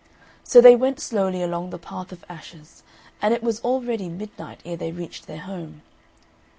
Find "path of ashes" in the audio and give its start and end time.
1.77-2.81